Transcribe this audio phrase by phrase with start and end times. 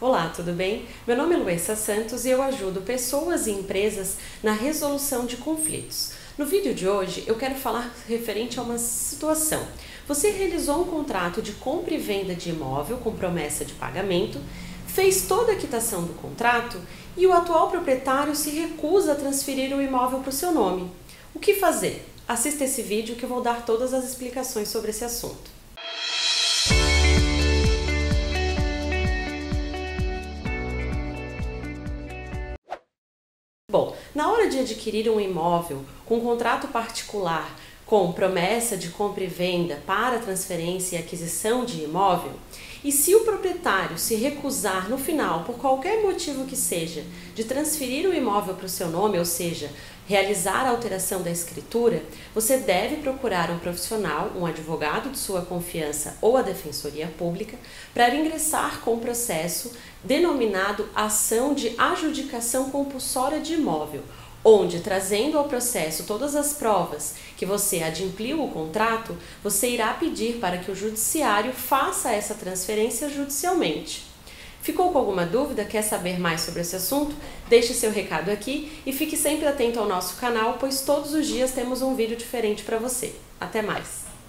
[0.00, 0.86] Olá, tudo bem?
[1.06, 6.12] Meu nome é Luessa Santos e eu ajudo pessoas e empresas na resolução de conflitos.
[6.38, 9.62] No vídeo de hoje eu quero falar referente a uma situação.
[10.08, 14.40] Você realizou um contrato de compra e venda de imóvel com promessa de pagamento,
[14.86, 16.80] fez toda a quitação do contrato
[17.14, 20.90] e o atual proprietário se recusa a transferir o imóvel para o seu nome.
[21.34, 22.08] O que fazer?
[22.26, 25.59] Assista esse vídeo que eu vou dar todas as explicações sobre esse assunto.
[34.40, 37.54] Hora de adquirir um imóvel com contrato particular
[37.90, 42.30] com promessa de compra e venda para transferência e aquisição de imóvel,
[42.84, 47.02] e se o proprietário se recusar no final, por qualquer motivo que seja,
[47.34, 49.72] de transferir o imóvel para o seu nome, ou seja,
[50.06, 56.16] realizar a alteração da escritura, você deve procurar um profissional, um advogado de sua confiança
[56.20, 57.58] ou a defensoria pública,
[57.92, 59.72] para ingressar com o processo
[60.04, 64.02] denominado ação de adjudicação compulsória de imóvel
[64.44, 70.38] onde, trazendo ao processo todas as provas que você adimpliu o contrato, você irá pedir
[70.38, 74.10] para que o judiciário faça essa transferência judicialmente.
[74.62, 75.64] Ficou com alguma dúvida?
[75.64, 77.14] Quer saber mais sobre esse assunto?
[77.48, 81.52] Deixe seu recado aqui e fique sempre atento ao nosso canal, pois todos os dias
[81.52, 83.14] temos um vídeo diferente para você.
[83.40, 84.19] Até mais!